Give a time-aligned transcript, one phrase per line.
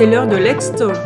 [0.00, 0.96] C'est l'heure de Let's Talk.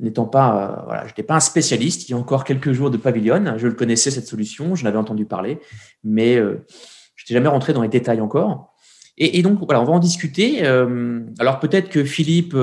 [0.00, 2.08] n'étant pas, voilà, je n'étais pas un spécialiste.
[2.08, 4.98] Il y a encore quelques jours de Pavilion, je le connaissais cette solution, je l'avais
[4.98, 5.60] entendu parler,
[6.02, 8.74] mais je n'étais jamais rentré dans les détails encore.
[9.16, 10.66] Et, donc voilà, on va en discuter.
[10.66, 12.56] alors peut-être que Philippe,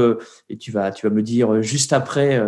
[0.49, 2.45] et tu vas, tu vas me dire juste après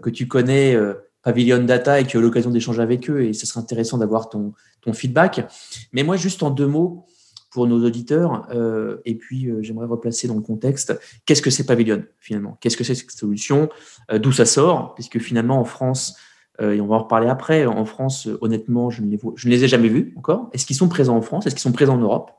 [0.00, 0.76] que tu connais
[1.22, 4.28] Pavilion Data et que tu as l'occasion d'échanger avec eux et ce serait intéressant d'avoir
[4.28, 5.46] ton, ton feedback.
[5.92, 7.06] Mais moi, juste en deux mots
[7.50, 11.66] pour nos auditeurs, euh, et puis euh, j'aimerais replacer dans le contexte, qu'est-ce que c'est
[11.66, 12.56] Pavilion finalement?
[12.60, 13.68] Qu'est-ce que c'est cette solution?
[14.12, 14.94] Euh, D'où ça sort?
[14.94, 16.16] Puisque finalement en France,
[16.60, 20.12] et on va en reparler après, en France, honnêtement, je ne, les, ai jamais vus
[20.18, 20.50] encore.
[20.52, 21.46] Est-ce qu'ils sont présents en France?
[21.46, 22.32] Est-ce qu'ils sont présents en Europe?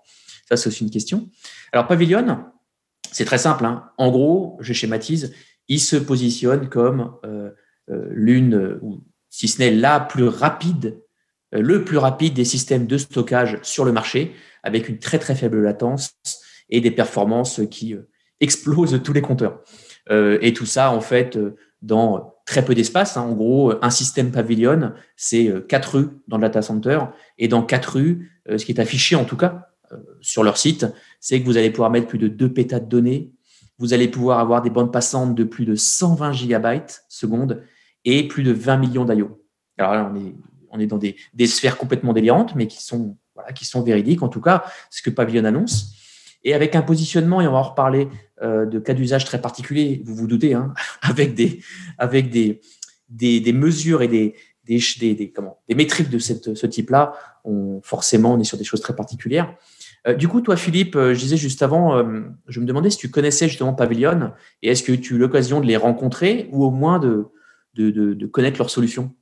[0.47, 1.27] Ça, c'est aussi une question.
[1.71, 2.37] Alors Pavilion,
[3.11, 3.65] c'est très simple.
[3.65, 3.89] Hein.
[3.97, 5.33] En gros, je schématise,
[5.69, 7.15] il se positionne comme
[7.87, 11.01] l'une, ou si ce n'est la plus rapide
[11.51, 15.61] le plus rapide des systèmes de stockage sur le marché, avec une très très faible
[15.61, 16.15] latence
[16.69, 19.61] et des performances qui euh, explosent tous les compteurs.
[20.09, 23.17] Euh, et tout ça, en fait, euh, dans très peu d'espace.
[23.17, 23.21] Hein.
[23.21, 26.99] En gros, un système pavilion, c'est quatre rues dans le data center.
[27.37, 29.67] Et dans quatre rues, ce qui est affiché en tout cas
[30.21, 30.85] sur leur site,
[31.19, 33.31] c'est que vous allez pouvoir mettre plus de 2 pétas de données.
[33.79, 37.63] Vous allez pouvoir avoir des bandes passantes de plus de 120 gigabytes seconde
[38.05, 39.43] et plus de 20 millions d'IO.
[39.77, 40.35] Alors là, on est
[40.71, 41.15] on est dans des,
[41.45, 43.17] sphères complètement délirantes, mais qui sont,
[43.55, 45.93] qui sont véridiques, en tout cas, ce que Pavilion annonce.
[46.43, 48.07] Et avec un positionnement, et on va en reparler
[48.41, 51.61] euh, de cas d'usage très particuliers, vous vous doutez, hein, avec, des,
[51.97, 52.61] avec des,
[53.09, 55.33] des, mesures et des, des, des,
[55.69, 57.13] des métriques de ce type-là,
[57.83, 59.53] forcément, on est sur des choses très particulières.
[60.07, 62.03] Euh, du coup, toi, Philippe, euh, je disais juste avant,
[62.47, 64.31] je me demandais si tu connaissais justement Pavilion
[64.63, 67.27] et est-ce que tu as eu l'occasion de les rencontrer ou au moins de,
[67.75, 69.13] de, de connaître leurs solutions?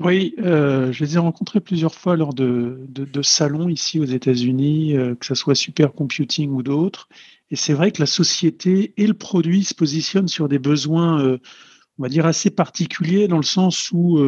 [0.00, 4.94] Oui, euh, je les ai rencontrés plusieurs fois lors de, de, salons ici aux États-Unis,
[4.94, 7.08] euh, que ce soit Supercomputing ou d'autres.
[7.50, 11.38] Et c'est vrai que la société et le produit se positionnent sur des besoins, euh,
[11.98, 14.20] on va dire, assez particuliers, dans le sens où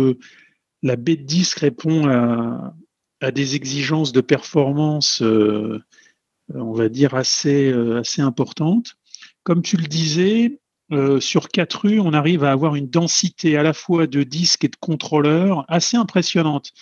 [0.82, 2.74] la bête disque répond à,
[3.20, 8.94] à, des exigences de performance, on va dire, assez, assez importantes.
[9.42, 13.62] Comme tu le disais, euh, sur quatre rues, on arrive à avoir une densité à
[13.62, 16.72] la fois de disques et de contrôleurs assez impressionnante.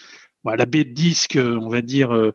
[0.45, 2.33] la baie de disques, euh, on va dire, euh,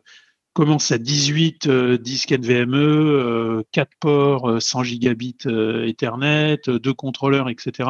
[0.52, 1.66] commence à 18
[1.98, 7.88] disques NVMe, 4 ports, 100 gigabits Ethernet, 2 contrôleurs, etc.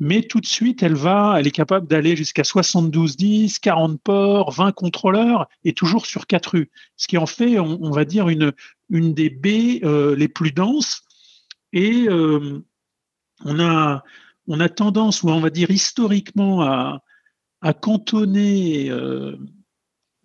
[0.00, 4.50] Mais tout de suite, elle va, elle est capable d'aller jusqu'à 72 disques, 40 ports,
[4.52, 6.70] 20 contrôleurs, et toujours sur quatre rues.
[6.96, 8.52] Ce qui en fait, on, va dire, une,
[8.88, 9.82] une des baies
[10.16, 11.02] les plus denses.
[11.74, 12.08] Et
[13.44, 14.02] on a,
[14.46, 17.00] on a tendance, ou on va dire historiquement, à,
[17.80, 19.36] cantonner euh,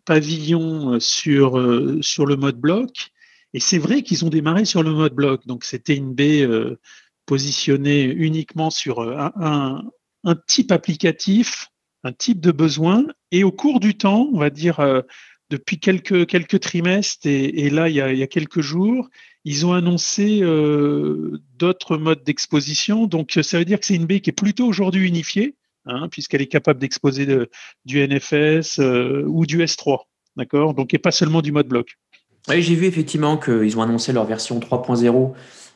[0.04, 3.12] Pavillon sur, euh, sur le mode bloc.
[3.54, 5.48] Et c'est vrai qu'ils ont démarré sur le mode bloc.
[5.48, 6.78] Donc c'était une baie euh,
[7.26, 9.82] positionnée uniquement sur un,
[10.48, 11.68] type applicatif,
[12.04, 13.06] un type de besoin.
[13.32, 14.82] Et au cours du temps, on va dire
[15.50, 19.10] depuis quelques, quelques trimestres et, là, il y, a, quelques jours,
[19.46, 23.08] ils ont annoncé euh, d'autres modes d'exposition.
[23.08, 25.56] Donc, ça veut dire que c'est une baie qui est plutôt aujourd'hui unifiée,
[25.86, 27.26] hein, puisqu'elle est capable d'exposer
[27.86, 30.00] du NFS euh, ou du S3.
[30.36, 30.74] D'accord?
[30.74, 31.98] Donc, et pas seulement du mode bloc.
[32.48, 35.34] Oui, j'ai vu effectivement qu'ils ont annoncé leur version 3.0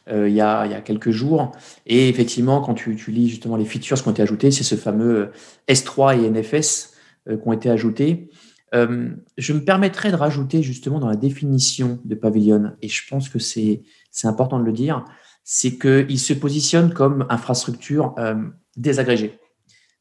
[0.09, 1.53] euh, il, y a, il y a quelques jours.
[1.85, 4.75] Et effectivement, quand tu, tu lis justement les features qui ont été ajoutées, c'est ce
[4.75, 5.31] fameux
[5.69, 6.93] S3 et NFS
[7.25, 8.29] qui ont été ajoutés.
[8.73, 13.29] Euh, je me permettrai de rajouter justement dans la définition de pavillon, et je pense
[13.29, 13.83] que c'est
[14.23, 15.05] important de le dire,
[15.43, 18.35] c'est qu'il se positionne comme infrastructure euh,
[18.75, 19.39] désagrégée.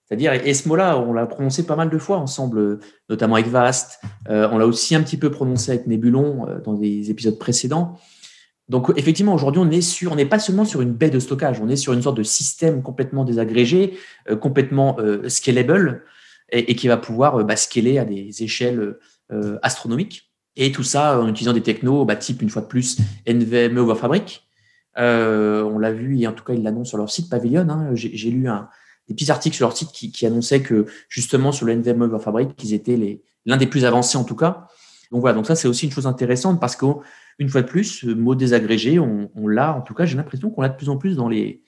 [0.05, 4.01] C'est-à-dire, et ce mot-là, on l'a prononcé pas mal de fois ensemble, notamment avec Vast,
[4.29, 7.99] euh, on l'a aussi un petit peu prononcé avec Nebulon dans des épisodes précédents.
[8.69, 11.61] Donc effectivement, aujourd'hui, on est sur, on n'est pas seulement sur une baie de stockage,
[11.61, 13.99] on est sur une sorte de système complètement désagrégé,
[14.41, 14.97] complètement
[15.29, 16.05] scalable
[16.53, 18.97] et, qui va pouvoir bah, scaler à des échelles
[19.63, 20.31] astronomiques.
[20.55, 23.95] Et tout ça en utilisant des technos, bah, type une fois de plus NVMe over
[23.95, 24.47] Fabric.
[24.97, 27.69] on l'a vu, et en tout cas ils l'annoncent sur leur site Pavilion.
[27.69, 27.91] Hein.
[27.95, 28.47] J'ai lu
[29.09, 32.51] des petits articles sur leur site qui, annonçaient que justement sur le NVMe over Fabric,
[32.63, 34.69] ils étaient l'un des plus avancés en tout cas.
[35.11, 38.07] Donc voilà, donc ça c'est aussi une chose intéressante parce qu'une fois de plus, ce
[38.07, 41.17] mot désagrégé, on, l'a, en tout cas j'ai l'impression qu'on l'a de plus en plus
[41.17, 41.63] dans les,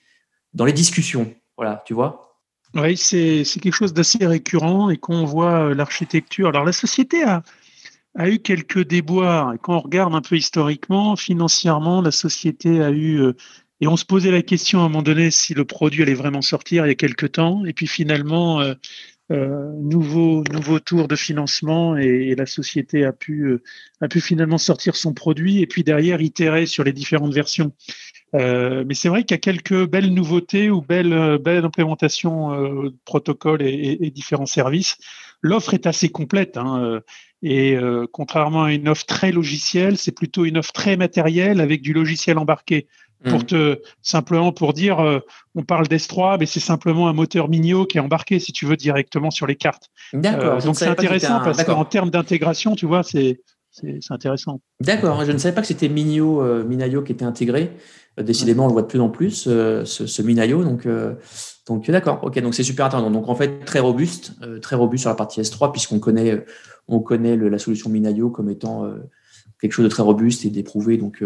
[0.55, 1.33] dans les discussions.
[1.57, 2.34] Voilà, tu vois
[2.75, 6.49] Oui, c'est quelque chose d'assez récurrent et qu'on voit euh, l'architecture.
[6.49, 7.43] Alors la société a,
[8.17, 12.91] a eu quelques déboires et quand on regarde un peu historiquement, financièrement, la société a
[12.91, 13.21] eu...
[13.21, 13.33] Euh,
[13.81, 16.43] et on se posait la question à un moment donné si le produit allait vraiment
[16.43, 17.65] sortir il y a quelques temps.
[17.65, 18.75] Et puis finalement, euh,
[19.33, 23.63] euh, nouveau, nouveau tour de financement et, la société a pu, euh,
[24.03, 27.73] a pu finalement sortir son produit et puis derrière itérer sur les différentes versions.
[28.35, 32.91] Euh, mais c'est vrai qu'il y a quelques belles nouveautés ou belles, belles implémentations euh,
[32.91, 34.97] de protocoles et, et, différents services.
[35.41, 37.01] L'offre est assez complète hein,
[37.43, 37.77] et
[38.13, 42.39] contrairement à une offre très logicielle, c'est plutôt une offre très matérielle avec du logiciel
[42.39, 42.87] embarqué
[43.25, 43.45] pour mm.
[43.45, 45.21] te simplement pour dire euh,
[45.55, 48.77] on parle d'S3 mais c'est simplement un moteur Mignot qui est embarqué si tu veux
[48.77, 49.91] directement sur les cartes.
[50.13, 50.59] D'accord.
[50.59, 53.41] Euh, donc c'est intéressant parce qu'en termes d'intégration, tu vois, c'est
[53.75, 54.61] c'est intéressant.
[54.81, 57.73] D'accord, je ne savais pas que c'était Mignot, euh, Minayo qui était intégré.
[58.19, 60.63] décidément, on le voit de plus en plus, ce, ce, Minayo.
[60.63, 60.87] Donc,
[61.67, 63.11] donc d'accord, ok, donc c'est super intéressant.
[63.11, 64.33] Donc en fait, très robuste,
[64.63, 66.45] très robuste sur la partie S3, puisqu'on connaît,
[66.89, 68.89] on connaît la solution Minayo comme étant
[69.61, 70.97] quelque chose de très robuste et d'éprouvé.
[70.97, 71.23] Donc,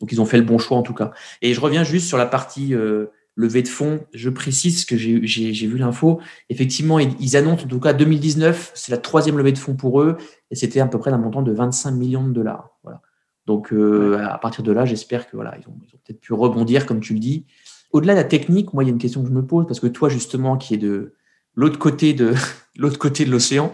[0.00, 1.12] donc, ils ont fait le bon choix en tout cas.
[1.42, 3.06] Et je reviens juste sur la partie euh,
[3.36, 4.00] levée de fonds.
[4.12, 6.20] Je précise que j'ai vu l'info.
[6.48, 10.16] Effectivement, ils, annoncent en tout cas 2019, c'est la troisième levée de fonds pour eux,
[10.50, 12.70] et c'était à peu près d'un montant de 25 millions de dollars.
[12.82, 13.02] Voilà.
[13.46, 16.86] Donc, euh, à partir de là, j'espère que voilà, ils ont, ont peut-être pu rebondir,
[16.86, 17.46] comme tu le dis.
[17.92, 19.78] Au-delà de la technique, moi, il y a une question que je me pose parce
[19.78, 21.14] que toi, justement, qui est de
[21.54, 22.34] l'autre côté de
[22.76, 23.72] l'autre côté de l'océan,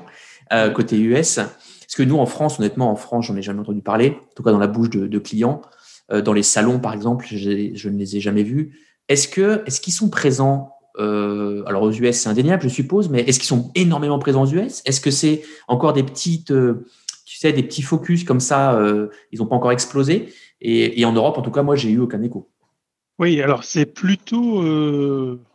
[0.53, 3.81] euh, côté US, parce que nous, en France, honnêtement, en France, j'en ai jamais entendu
[3.81, 5.63] parler, en tout cas dans la bouche de, de clients.
[6.11, 8.77] Euh, dans les salons, par exemple, je ne les ai jamais vus.
[9.13, 13.21] Est-ce que est-ce qu'ils sont présents euh, alors aux US, c'est indéniable, je suppose, mais
[13.21, 16.87] est-ce qu'ils sont énormément présents aux US Est-ce que c'est encore des petites, euh,
[17.27, 18.79] tu sais, des petits focus comme ça
[19.31, 20.33] Ils n'ont pas encore explosé?
[20.61, 22.51] Et, en Europe, en tout cas, moi, j'ai eu aucun écho.
[23.19, 24.63] Oui, alors c'est plutôt,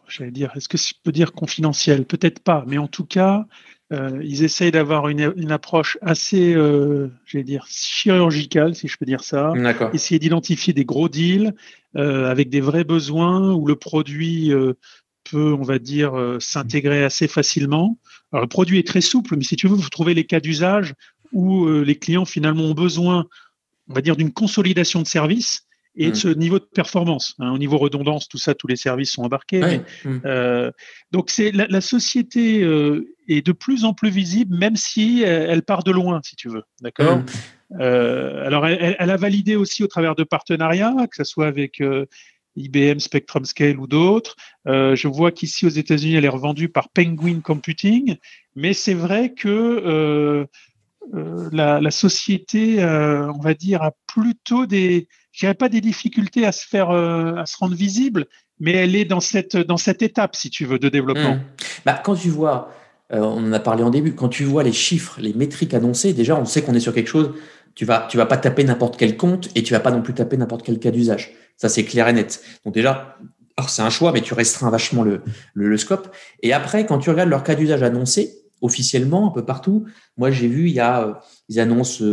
[0.07, 2.05] j'allais dire, est-ce que je peux dire confidentiel?
[2.05, 3.45] Peut-être pas, mais en tout cas,
[3.93, 9.05] euh, ils essayent d'avoir une, une, approche assez, euh, j'allais dire, chirurgicale, si je peux
[9.05, 9.53] dire ça.
[9.93, 11.53] Essayer d'identifier des gros deals
[11.95, 14.73] euh, avec des vrais besoins où le produit euh,
[15.23, 17.97] peut, on va dire, euh, s'intégrer assez facilement.
[18.33, 20.93] Alors, le produit est très souple, mais si tu veux, vous trouvez les cas d'usage
[21.33, 23.25] où les clients finalement ont besoin,
[23.89, 25.66] on va dire, d'une consolidation de services
[25.97, 26.15] et de mm.
[26.15, 27.35] ce niveau de performance.
[27.39, 29.81] Hein, au niveau redondance, tout ça, tous les services sont embarqués.
[30.05, 30.19] Mm.
[30.25, 30.71] euh,
[31.11, 35.49] donc c'est la, la, société euh, est de plus en plus visible, même si elle,
[35.49, 36.63] elle part de loin, si tu veux.
[36.81, 37.17] D'accord?
[37.17, 37.25] Mm.
[37.81, 41.81] Euh, alors elle, elle, a validé aussi au travers de partenariats, que ce soit avec
[41.81, 42.05] euh,
[42.55, 44.35] IBM, Spectrum Scale ou d'autres.
[44.67, 48.15] Euh, je vois qu'ici aux États-Unis, elle est revendue par Penguin Computing,
[48.55, 50.47] mais c'est vrai que
[51.13, 55.07] la, la, société, on va dire, a plutôt des
[55.37, 58.25] je dirais pas des difficultés à se faire, euh, à se rendre visible,
[58.59, 61.35] mais elle est dans cette, dans cette étape, si tu veux, de développement.
[61.35, 61.43] Mmh.
[61.85, 62.71] Bah, quand tu vois,
[63.13, 66.13] euh, on en a parlé en début, quand tu vois les chiffres, les métriques annoncées,
[66.13, 67.35] déjà, on sait qu'on est sur quelque chose.
[67.75, 70.15] Tu vas, tu vas pas taper n'importe quel compte et tu vas pas non plus
[70.15, 71.33] taper n'importe quel cas d'usage.
[71.55, 72.41] Ça, c'est clair et net.
[72.65, 73.19] Donc déjà,
[73.67, 75.21] c'est un choix, mais tu restreins vachement le,
[75.53, 76.09] le, scope.
[76.41, 79.85] Et après, quand tu regardes leur cas d'usage annoncé, officiellement, un peu partout,
[80.17, 81.13] moi, j'ai vu, il y a, euh,
[81.49, 82.03] ils annoncent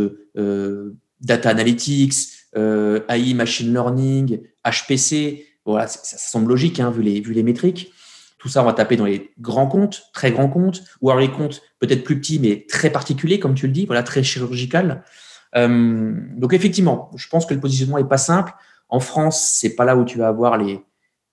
[1.21, 2.13] data analytics,
[2.57, 5.45] euh, AI, machine learning, HPC.
[5.65, 7.91] Voilà, ça, semble logique hein, vu, les, vu les métriques.
[8.37, 11.31] Tout ça, on va taper dans les grands comptes, très grands comptes, ou alors les
[11.31, 15.03] comptes peut-être plus petits, mais très particuliers, comme tu le dis, voilà, très chirurgical.
[15.55, 18.53] Euh, donc effectivement, je pense que le positionnement est pas simple.
[18.87, 20.79] En France, c'est pas là où tu vas avoir les,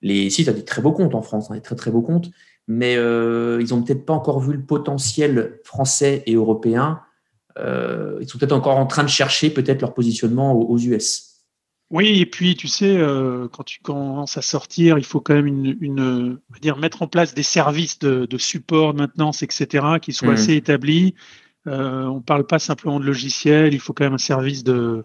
[0.00, 0.30] les.
[0.30, 2.30] Si, tu as des très beaux comptes en France, hein, des très très beaux comptes,
[2.68, 7.00] mais euh, ils ont peut-être pas encore vu le potentiel français et européen
[7.58, 11.28] euh, ils sont peut-être encore en train de chercher peut-être leur positionnement aux, US.
[11.90, 15.46] Oui, et puis tu sais, euh, quand tu commences à sortir, il faut quand même
[15.46, 20.32] une, dire, mettre en place des services de, support, de maintenance, etc., qui soient mmh.
[20.32, 21.14] assez établis.
[21.66, 25.04] On ne parle pas simplement de logiciel, il faut quand même un service de,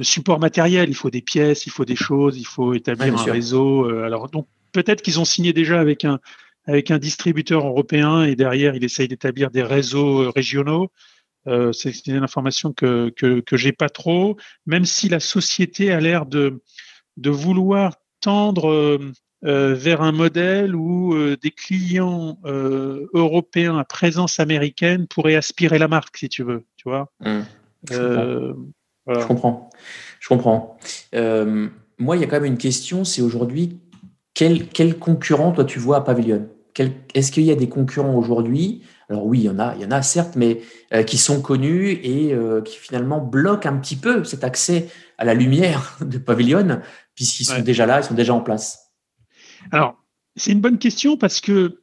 [0.00, 0.88] support matériel.
[0.88, 3.88] Il faut des pièces, il faut des choses, il faut établir un réseau.
[3.88, 6.18] alors donc peut-être qu'ils ont signé déjà avec un
[6.66, 10.90] avec un distributeur européen et derrière il essaye d'établir des réseaux régionaux.
[11.48, 16.00] Euh, c'est une information que, que, que j'ai pas trop, même si la société a
[16.00, 16.62] l'air de,
[17.16, 19.12] de vouloir tendre euh,
[19.44, 26.16] euh, vers un modèle où des clients européens à présence américaine pourraient aspirer la marque,
[26.16, 27.10] si tu veux, tu vois.
[27.20, 27.40] Mmh.
[27.90, 29.70] Je comprends.
[30.20, 30.78] Je comprends.
[31.98, 33.80] moi, il y a quand même une question, c'est aujourd'hui,
[34.34, 36.48] quel, quel concurrent, toi, tu vois à Pavilion?
[37.14, 38.82] Est-ce qu'il y a des concurrents aujourd'hui?
[39.10, 40.62] Alors oui, il y en a, il y en a certes, mais
[40.94, 45.24] euh, qui sont connus et euh, qui finalement bloquent un petit peu cet accès à
[45.24, 46.80] la lumière de Pavilion,
[47.14, 48.90] puisqu'ils sont déjà là, ils sont déjà en place.
[49.70, 49.96] Alors,
[50.36, 51.82] c'est une bonne question parce que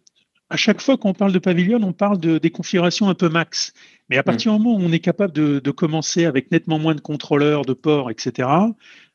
[0.49, 3.73] à chaque fois qu'on parle de Pavilion, on parle de, des configurations un peu max.
[4.09, 4.57] Mais à partir mm.
[4.57, 8.09] du moment où on est capable de, commencer avec nettement moins de contrôleurs, de ports,
[8.09, 8.49] etc.,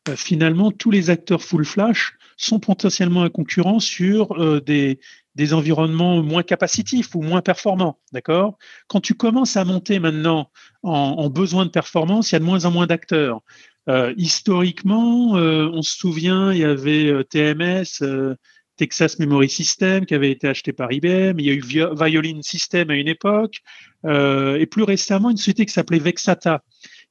[0.08, 4.98] euh, finalement, tous les acteurs full flash sont potentiellement un concurrent sur des,
[5.34, 8.56] des environnements moins capacitifs ou moins performants, d'accord?
[8.86, 10.50] Quand tu commences à monter maintenant
[10.82, 13.40] en, besoin de performance, il y a de moins en moins d'acteurs.
[13.88, 18.02] Euh, historiquement, euh, on se souvient, il y avait euh, TMS,
[18.76, 21.38] Texas Memory System, qui avait été acheté par IBM.
[21.38, 23.60] Il y a eu Violin System à une époque,
[24.04, 26.62] et plus récemment une société qui s'appelait Vexata,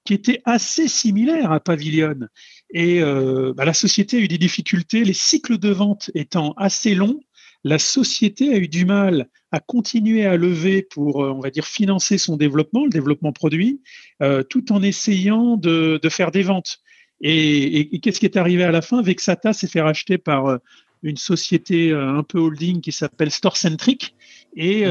[0.03, 2.27] qui était assez similaire à Pavilion.
[2.73, 7.19] Et bah, la société a eu des difficultés, les cycles de vente étant assez longs
[7.63, 11.65] la société a eu du mal à continuer à lever pour, euh, on va dire,
[11.65, 13.81] financer son développement, le développement produit,
[14.21, 16.79] euh, tout en essayant de, faire des ventes.
[17.21, 19.01] Et, qu'est-ce qui est arrivé à la fin?
[19.01, 20.57] Vexata s'est fait racheter par euh,
[21.03, 24.15] une société un peu holding qui s'appelle StoreCentric.
[24.55, 24.85] Et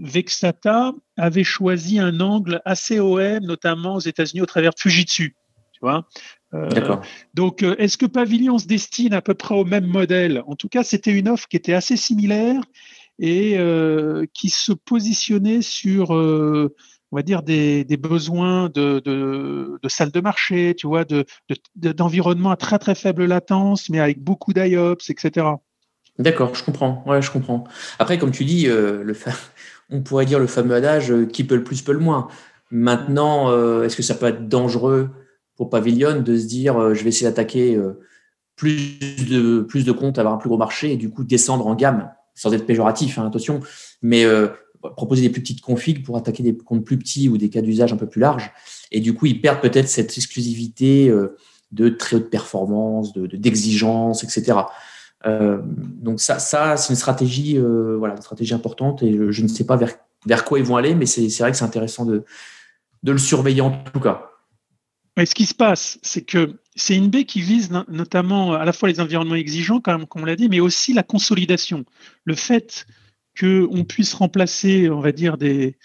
[0.00, 5.36] Vexata avait choisi un angle assez OM, notamment aux États-Unis, au travers de Fujitsu.
[5.74, 6.08] Tu vois?
[6.54, 6.68] Euh,
[7.34, 10.42] donc, euh, est-ce que Pavilion se destine à peu près au même modèle?
[10.46, 12.62] En tout cas, c'était une offre qui était assez similaire
[13.18, 16.70] et euh, qui se positionnait sur, on
[17.16, 21.04] va dire, des, besoins de, de, de salles de marché, tu vois,
[21.76, 25.46] d'environnement à très très faible latence, mais avec beaucoup d'IOPS, etc.
[26.18, 27.04] D'accord, je comprends.
[27.06, 27.64] Ouais, je comprends.
[27.98, 29.14] Après, comme tu dis, le
[29.90, 32.28] on pourrait dire le fameux adage qui peut le plus peut le moins.
[32.70, 33.52] Maintenant,
[33.82, 35.10] est-ce que ça peut être dangereux?
[35.58, 38.00] Pour Pavilion de se dire euh, je vais essayer d'attaquer euh,
[38.56, 38.98] plus
[39.28, 42.10] de, plus de comptes, avoir un plus gros marché et du coup descendre en gamme,
[42.34, 43.60] sans être péjoratif, hein, attention,
[44.00, 44.48] mais euh,
[44.96, 47.92] proposer des plus petites configs pour attaquer des comptes plus petits ou des cas d'usage
[47.92, 48.52] un peu plus larges.
[48.92, 51.12] Et du coup, ils perdent peut-être cette exclusivité
[51.72, 54.60] de très haute performance, de, d'exigence, etc.
[55.24, 59.76] donc ça, ça c'est une stratégie, voilà, une stratégie importante et je, ne sais pas
[59.76, 59.94] vers,
[60.26, 62.24] vers quoi ils vont aller, mais c'est, vrai que c'est intéressant de,
[63.02, 64.37] de le surveiller en tout cas.
[65.18, 68.72] Mais ce qui se passe, c'est que c'est une baie qui vise notamment à la
[68.72, 71.84] fois les environnements exigeants, comme, on l'a dit, mais aussi la consolidation.
[72.24, 72.86] Le fait
[73.38, 75.76] qu'on puisse remplacer, on va dire, des,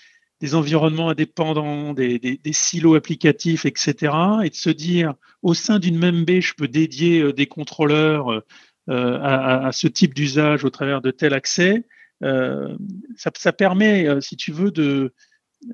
[0.54, 4.14] environnements indépendants, des, silos applicatifs, etc.,
[4.44, 8.44] et de se dire, au sein d'une même baie, je peux dédier euh, des contrôleurs
[8.88, 11.88] euh, à, ce type d'usage au travers de tel accès,
[12.22, 12.78] euh,
[13.18, 15.12] ça, permet, si tu veux, de,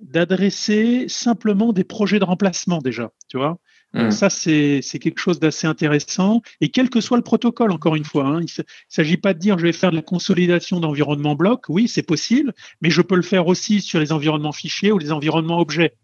[0.01, 3.60] d'adresser simplement des projets de remplacement déjà, tu vois.
[3.93, 4.12] Hmm.
[4.12, 6.43] ça, c'est quelque chose d'assez intéressant.
[6.62, 9.39] Et quel que soit le protocole, encore une fois, hein, il ne s'agit pas de
[9.39, 11.65] dire je vais faire de la consolidation d'environnement bloc.
[11.69, 15.12] Oui, c'est possible, mais je peux le faire aussi sur les environnements fichiers ou les
[15.12, 15.96] environnements objets.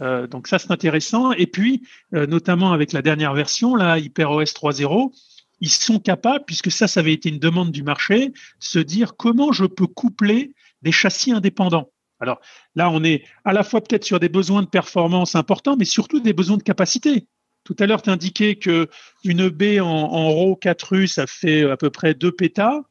[0.00, 1.32] Euh, donc ça, c'est intéressant.
[1.32, 5.12] Et puis, euh, notamment avec la dernière version, là, HyperOS 3.0,
[5.60, 9.52] ils sont capables, puisque ça, ça avait été une demande du marché, se dire comment
[9.52, 11.88] je peux coupler des châssis indépendants.
[12.22, 12.40] Alors
[12.76, 16.20] là, on est à la fois peut-être sur des besoins de performance importants, mais surtout
[16.20, 17.26] des besoins de capacité.
[17.64, 21.90] Tout à l'heure, tu indiquais qu'une baie en, en RAW 4U, ça fait à peu
[21.90, 22.82] près 2 pétas.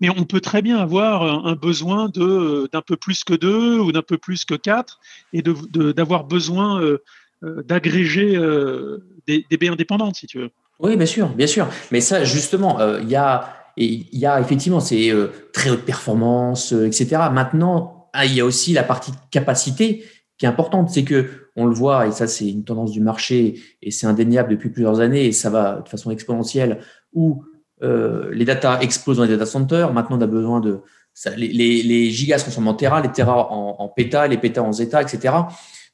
[0.00, 4.02] Mais on peut très bien avoir un besoin d'un peu plus que 2 ou d'un
[4.02, 5.00] peu plus que 4
[5.32, 7.02] et d'avoir besoin euh,
[7.42, 10.50] euh, d'agréger euh, des, baies indépendantes, si tu veux.
[10.78, 11.68] Oui, bien sûr, bien sûr.
[11.90, 15.14] Mais ça, justement, il y a y a effectivement ces
[15.52, 17.30] très haute performance, etc.
[17.32, 20.04] Maintenant, ah, il y a aussi la partie capacité
[20.38, 20.90] qui est importante.
[20.90, 24.50] C'est que on le voit, et ça c'est une tendance du marché, et c'est indéniable
[24.50, 26.80] depuis plusieurs années, et ça va de façon exponentielle,
[27.12, 27.44] où
[27.82, 29.92] euh, les data explosent dans les data centers.
[29.92, 30.80] Maintenant, on a besoin de
[31.36, 34.72] les, les, gigas se transforment en Tera, les Tera en, en péta, les pétas en
[34.72, 35.34] zeta, etc.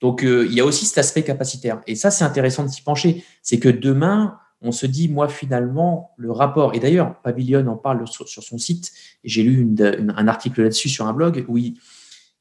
[0.00, 1.80] Donc, euh, il y a aussi cet aspect capacitaire.
[1.86, 3.24] Et ça, c'est intéressant de s'y pencher.
[3.42, 8.06] C'est que demain, on se dit, moi, finalement, le rapport, et d'ailleurs, Pavilion en parle
[8.06, 8.92] sur, son site,
[9.24, 11.74] j'ai lu un article là-dessus sur un blog où il,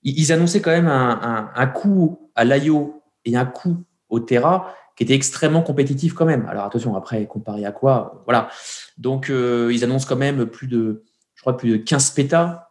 [0.03, 3.77] ils annonçaient quand même un, coût à l'IO et un coût
[4.09, 6.47] au Terra qui était extrêmement compétitif quand même.
[6.47, 8.49] Alors attention, après, comparé à quoi Voilà.
[8.97, 11.03] Donc, euh, ils annoncent quand même plus de,
[11.35, 12.69] je crois, plus de 15 pétas,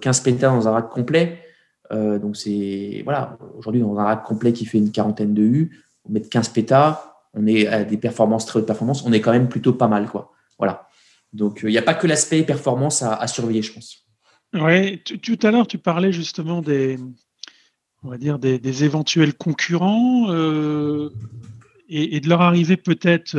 [0.00, 1.40] 15 pétas dans un rack complet.
[1.90, 6.12] donc c'est voilà, aujourd'hui dans un rack complet qui fait une quarantaine de U, on
[6.12, 9.48] met 15 pétas, on est à des performances très hautes performances, on est quand même
[9.48, 10.32] plutôt pas mal quoi.
[10.58, 10.88] Voilà.
[11.32, 14.07] Donc il n'y a pas que l'aspect performance à, surveiller, je pense.
[14.54, 16.98] Oui, tout à l'heure tu parlais justement des,
[18.02, 20.32] on va dire des, éventuels concurrents
[21.88, 23.36] et, de leur arriver peut-être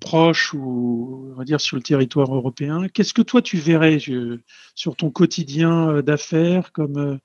[0.00, 2.86] proche ou on va dire sur le territoire européen.
[2.88, 3.98] Qu'est-ce que toi tu verrais
[4.74, 7.16] sur ton quotidien euh, d'affaires comme, euh,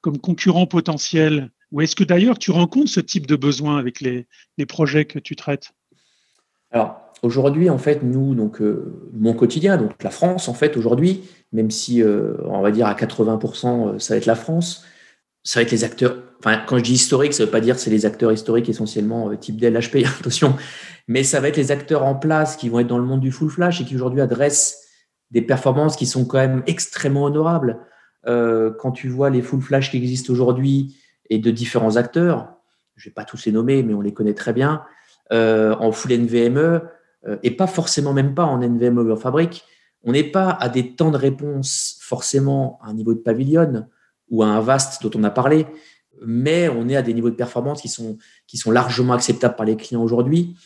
[0.00, 1.50] comme concurrent potentiel?
[1.72, 4.26] Ou est-ce que d'ailleurs tu rencontres ce type de besoin avec les,
[4.66, 5.72] projets que tu traites?
[6.70, 11.22] Alors aujourd'hui, en fait, nous, donc euh, mon quotidien, donc la France, en fait, aujourd'hui,
[11.52, 14.84] même si on va dire à 80%, ça va être la France,
[15.42, 16.16] ça va être les acteurs.
[16.40, 19.34] Enfin, quand je dis historique, ça ne veut pas dire c'est les acteurs historiques essentiellement
[19.36, 20.54] type Dell, HP, attention
[21.08, 23.32] mais ça va être les acteurs en place qui vont être dans le monde du
[23.32, 24.84] full flash et qui aujourd'hui adressent
[25.30, 27.80] des performances qui sont quand même extrêmement honorables.
[28.26, 30.96] Euh, quand tu vois les full flash qui existent aujourd'hui
[31.30, 32.52] et de différents acteurs,
[32.96, 34.82] je ne vais pas tous les nommer, mais on les connaît très bien,
[35.32, 36.82] euh, en full NVMe,
[37.26, 39.64] euh, et pas forcément même pas en NVMe over fabrique,
[40.04, 43.86] on n'est pas à des temps de réponse forcément à un niveau de pavillon
[44.30, 45.66] ou à un vaste dont on a parlé,
[46.24, 49.66] mais on est à des niveaux de performance qui sont, qui sont largement acceptables par
[49.66, 50.56] les clients aujourd'hui.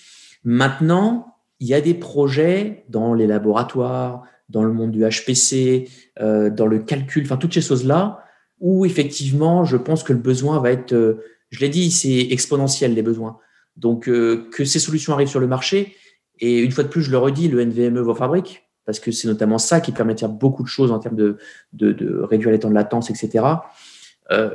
[0.44, 5.88] Maintenant, il y a des projets dans les laboratoires, dans le monde du HPC,
[6.20, 8.24] euh, dans le calcul, enfin toutes ces choses-là,
[8.60, 12.94] où effectivement, je pense que le besoin va être, euh, je l'ai dit, c'est exponentiel
[12.94, 13.38] les besoins.
[13.76, 15.96] Donc euh, que ces solutions arrivent sur le marché,
[16.38, 19.28] et une fois de plus, je le redis, le NVMe vos fabrique, parce que c'est
[19.28, 21.38] notamment ça qui permet de faire beaucoup de choses en termes de,
[21.72, 23.44] de, de réduire les temps de latence, etc.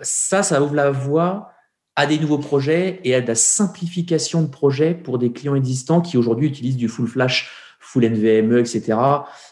[0.01, 1.51] ça, ça ouvre la voie
[1.97, 5.99] à des nouveaux projets et à de la simplification de projets pour des clients existants
[5.99, 8.99] qui aujourd'hui utilisent du full flash, full NVMe, etc.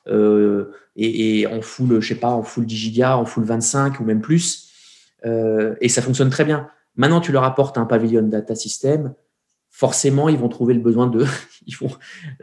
[0.08, 4.04] Euh, et, en full, je sais pas, en full 10 gigas, en full 25 ou
[4.04, 4.70] même plus.
[5.26, 6.70] Euh, et ça fonctionne très bien.
[6.96, 9.16] Maintenant, tu leur apportes un pavillon data system.
[9.72, 11.26] Forcément, ils vont trouver le besoin de.
[11.66, 11.76] ils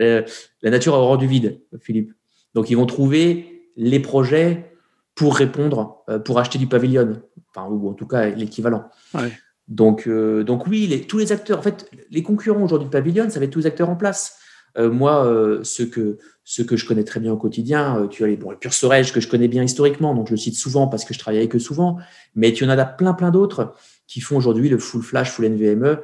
[0.00, 0.22] euh,
[0.62, 2.12] la nature a horreur du vide, Philippe.
[2.54, 4.74] Donc, ils vont trouver les projets
[5.14, 7.22] pour répondre, pour acheter du pavillon,
[7.54, 8.84] enfin, ou en tout cas l'équivalent.
[9.14, 9.30] Ouais.
[9.68, 13.38] Donc, euh, donc oui, tous les acteurs, en fait, les concurrents aujourd'hui de Pavilion, ça
[13.38, 14.38] va être tous les acteurs en place.
[14.78, 16.18] Euh, moi, euh, ceux, que,
[16.66, 19.20] que je connais très bien au quotidien, tu as les, bon, le Pure Storage que
[19.20, 21.60] je connais bien historiquement, donc je le cite souvent parce que je travaille avec eux
[21.60, 21.98] souvent,
[22.34, 23.74] mais tu en as plein, plein d'autres
[24.06, 26.00] qui font aujourd'hui le full flash, full NVMe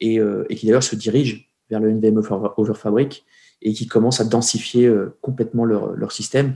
[0.00, 2.22] et, et qui d'ailleurs se dirigent vers le NVMe
[2.56, 3.24] over Fabric
[3.62, 6.54] et qui commencent à densifier complètement leur, leur système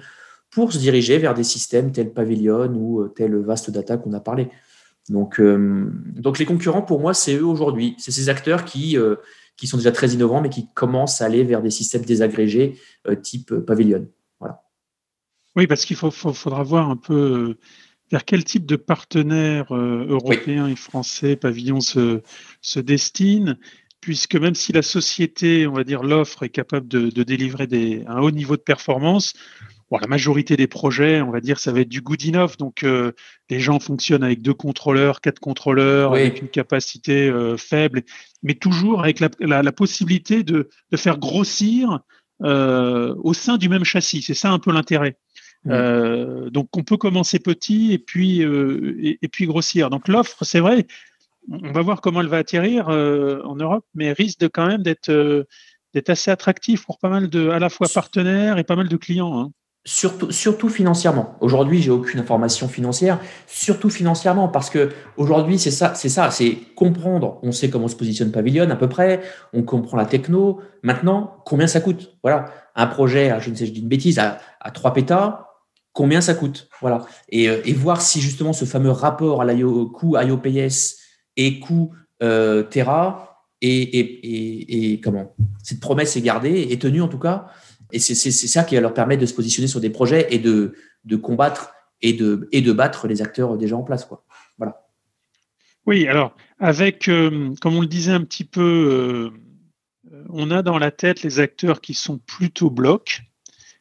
[0.50, 4.48] pour se diriger vers des systèmes tels Pavilion ou tel Vast Data qu'on a parlé.
[5.08, 7.94] Donc, euh, donc les concurrents, pour moi, c'est eux aujourd'hui.
[7.98, 9.16] C'est ces acteurs qui, euh,
[9.56, 13.14] qui sont déjà très innovants, mais qui commencent à aller vers des systèmes désagrégés euh,
[13.14, 14.08] type Pavilion.
[14.40, 14.62] Voilà.
[15.56, 17.56] Oui, parce qu'il faut, faudra voir un peu
[18.10, 22.22] vers quel type de partenaires européens et français Pavillon se,
[22.60, 23.58] se destine,
[24.04, 28.04] puisque même si la société, on va dire l'offre, est capable de, de délivrer des,
[28.06, 29.32] un haut niveau de performance,
[30.00, 32.56] la majorité des projets, on va dire, ça va être du good enough.
[32.58, 33.12] Donc, euh,
[33.50, 38.02] les gens fonctionnent avec deux contrôleurs, quatre contrôleurs, avec une capacité euh, faible,
[38.42, 42.00] mais toujours avec la, possibilité de, faire grossir
[42.42, 44.22] euh, au sein du même châssis.
[44.22, 45.16] C'est ça un peu l'intérêt.
[45.64, 49.90] donc, on peut commencer petit et puis, et, puis grossir.
[49.90, 50.86] Donc, l'offre, c'est vrai,
[51.50, 55.46] on va voir comment elle va atterrir en Europe, mais risque de quand même d'être
[55.94, 58.96] d'être assez attractif pour pas mal de, à la fois partenaires et pas mal de
[58.96, 59.38] clients.
[59.38, 59.50] Hein.
[59.86, 61.36] Surtout, surtout financièrement.
[61.40, 66.56] Aujourd'hui, j'ai aucune information financière, surtout financièrement, parce que aujourd'hui, c'est ça, c'est ça, c'est
[66.74, 67.38] comprendre.
[67.42, 69.20] On sait comment se positionne Pavilion à peu près,
[69.52, 70.60] on comprend la techno.
[70.82, 72.16] Maintenant, combien ça coûte?
[72.22, 75.48] Voilà, un projet, je ne sais, je dis une bêtise, à, à 3 pétas,
[75.92, 76.66] combien ça coûte?
[76.80, 81.03] Voilà, et, euh, et, voir si justement ce fameux rapport à l'IO, coût IOPS
[81.36, 85.34] et coût euh, Terra et, et, et, comment?
[85.62, 87.46] Cette promesse est gardée, est tenue en tout cas.
[87.92, 90.74] Et c'est ça qui va leur permettre de se positionner sur des projets et de,
[91.22, 94.08] combattre et de, battre les acteurs déjà en place.
[94.58, 94.88] Voilà.
[95.86, 99.30] Oui, alors, avec, euh, comme on le disait un petit peu,
[100.10, 103.22] euh, on a dans la tête les acteurs qui sont plutôt blocs,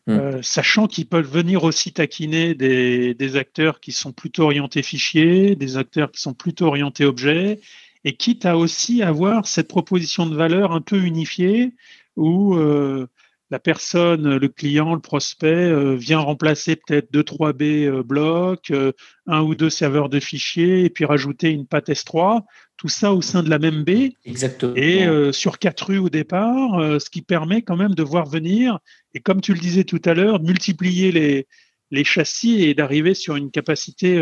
[0.07, 0.11] hmm.
[0.11, 5.55] euh, sachant qu'ils peuvent venir aussi taquiner des, des, acteurs qui sont plutôt orientés fichiers,
[5.55, 7.59] des acteurs qui sont plutôt orientés objets,
[8.05, 11.73] et quitte à aussi avoir cette proposition de valeur un peu unifiée
[12.15, 12.55] où
[13.53, 18.71] la personne, le client, le prospect euh, vient remplacer peut-être 2 3 B euh, blocs,
[18.71, 18.93] euh,
[19.27, 22.41] un ou deux serveurs de fichiers et puis rajouter une patte S3,
[22.77, 24.13] tout ça au sein de la même B.
[24.25, 24.73] Exactement.
[24.75, 28.79] Et sur quatre rues au départ, ce qui permet quand même de voir venir
[29.13, 31.47] et comme tu le disais tout à l'heure, multiplier les,
[31.91, 34.15] les châssis et d'arriver sur une capacité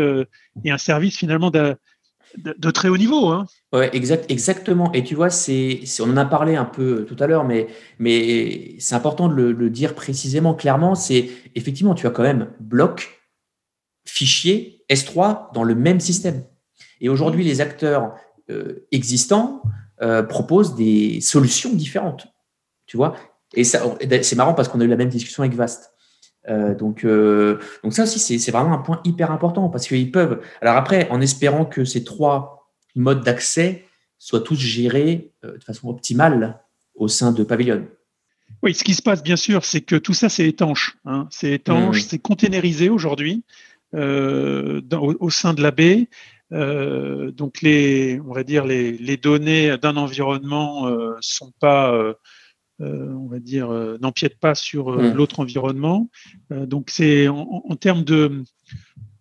[0.64, 1.50] et un service finalement
[2.36, 3.28] de, de, très haut niveau.
[3.28, 3.46] Hein.
[3.72, 4.92] Ouais, exact, exactement.
[4.92, 7.68] Et tu vois, c'est, on en a parlé un peu tout à l'heure, mais,
[7.98, 10.94] mais c'est important de le, dire précisément, clairement.
[10.94, 13.22] C'est effectivement, tu as quand même bloc,
[14.06, 16.44] fichier, S3 dans le même système.
[17.00, 18.14] Et aujourd'hui, les acteurs
[18.50, 19.62] euh, existants
[20.02, 22.26] euh, proposent des solutions différentes.
[22.86, 23.16] Tu vois?
[23.54, 23.82] Et ça,
[24.22, 25.91] c'est marrant parce qu'on a eu la même discussion avec Vast.
[26.48, 30.40] Euh, donc, euh, donc ça aussi, c'est vraiment un point hyper important parce qu'ils peuvent.
[30.60, 33.84] Alors après, en espérant que ces trois modes d'accès
[34.18, 36.60] soient tous gérés euh, de façon optimale
[36.94, 37.86] au sein de Pavilion.
[38.62, 40.96] Oui, ce qui se passe, bien sûr, c'est que tout ça, c'est étanche.
[41.04, 41.26] Hein.
[41.30, 42.06] C'est étanche, mmh.
[42.08, 43.44] c'est containerisé aujourd'hui
[43.94, 46.08] au, sein de la baie.
[46.50, 52.14] donc les, on va dire les, les données d'un environnement ne sont pas
[52.82, 55.14] on va dire, euh, n'empiète pas sur euh, mm.
[55.14, 56.10] l'autre environnement.
[56.50, 58.42] donc, c'est en, termes de,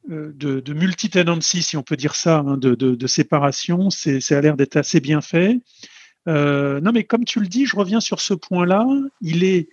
[0.08, 4.78] de, multi-tenancy, si on peut dire ça, hein, de, séparation, c'est, ça a l'air d'être
[4.78, 5.60] assez bien fait.
[6.28, 8.86] non, mais comme tu le dis, je reviens sur ce point-là.
[9.22, 9.70] Il est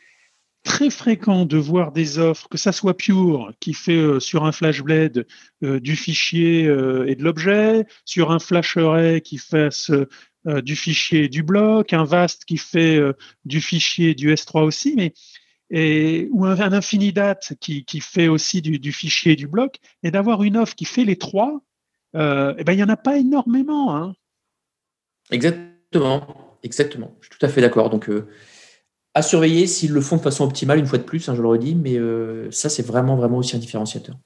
[0.65, 5.27] très fréquent de voir des offres, que ça soit Pure qui fait sur un FlashBlade
[5.63, 9.91] du fichier et de l'objet, sur un FlashArray qui fasse
[10.49, 13.13] euh, du fichier du bloc, un VAST qui fait euh,
[13.45, 15.13] du fichier du S3 aussi, mais
[15.71, 20.75] et, ou un, Infinidate qui, fait aussi du, fichier du bloc, et d'avoir une offre
[20.75, 21.61] qui fait les trois,
[22.17, 23.95] euh, eh ben, il n'y en a pas énormément.
[23.95, 24.15] Hein.
[25.31, 27.15] Exactement, exactement.
[27.21, 27.91] Je suis tout à fait d'accord.
[27.91, 28.11] Donc,
[29.13, 31.49] à surveiller s'ils le font de façon optimale, une fois de plus, hein, je le
[31.49, 31.99] redis, mais
[32.51, 34.17] ça, c'est vraiment, vraiment aussi un différenciateur.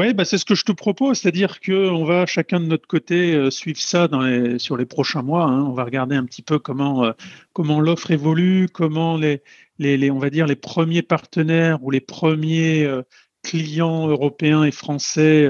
[0.00, 3.34] Oui, bah c'est ce que je te propose, c'est-à-dire qu'on va chacun de notre côté
[3.34, 5.44] euh, suivre ça les, sur les prochains mois.
[5.44, 5.62] Hein.
[5.64, 7.12] On va regarder un petit peu comment, euh,
[7.52, 9.42] comment l'offre évolue, comment les,
[9.78, 13.02] les, on va dire les premiers partenaires ou les premiers euh,
[13.42, 15.46] clients européens et français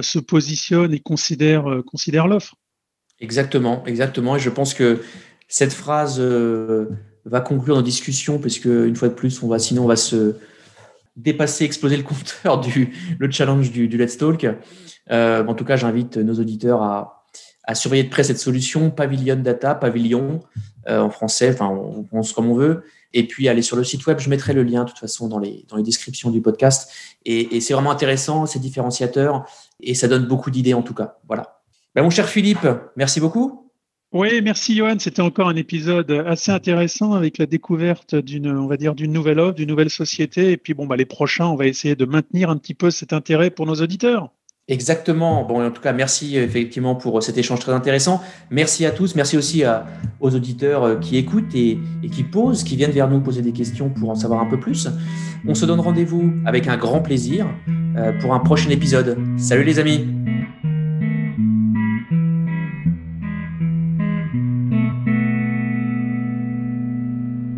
[0.00, 2.54] se positionnent et considèrent, considèrent l'offre.
[3.20, 4.36] Exactement, exactement.
[4.36, 5.02] Et je pense que
[5.48, 9.88] cette phrase va conclure nos discussions, parce qu'une fois de plus, on va, sinon on
[9.88, 10.36] va se
[11.16, 14.46] dépasser, exploser le compteur du le challenge du, du Let's Talk.
[15.10, 17.24] Euh, en tout cas, j'invite nos auditeurs à,
[17.64, 20.40] à, surveiller de près cette solution Pavilion Data, Pavilion
[20.88, 22.84] euh, en français, enfin on pense comme on veut.
[23.12, 25.38] Et puis aller sur le site web, je mettrai le lien de toute façon dans
[25.38, 26.90] les, dans les descriptions du podcast.
[27.24, 29.46] Et, et c'est vraiment intéressant, c'est différenciateur
[29.80, 31.18] et ça donne beaucoup d'idées en tout cas.
[31.28, 31.60] Voilà.
[31.94, 33.63] Ben, mon cher Philippe, merci beaucoup.
[34.14, 34.94] Oui, merci Johan.
[35.00, 39.40] C'était encore un épisode assez intéressant avec la découverte d'une, on va dire, d'une nouvelle
[39.40, 40.52] offre, d'une nouvelle société.
[40.52, 43.12] Et puis bon, bah, les prochains, on va essayer de maintenir un petit peu cet
[43.12, 44.30] intérêt pour nos auditeurs.
[44.68, 45.42] Exactement.
[45.42, 48.22] Bon, en tout cas, merci effectivement pour cet échange très intéressant.
[48.50, 49.16] Merci à tous.
[49.16, 49.64] Merci aussi
[50.20, 53.52] aux auditeurs euh, qui écoutent et, et, qui posent, qui viennent vers nous poser des
[53.52, 54.88] questions pour en savoir un peu plus.
[55.44, 57.48] On se donne rendez-vous avec un grand plaisir
[57.96, 59.18] euh, pour un prochain épisode.
[59.36, 60.06] Salut les amis.